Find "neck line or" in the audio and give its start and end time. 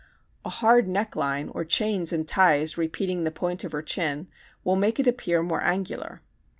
0.87-1.63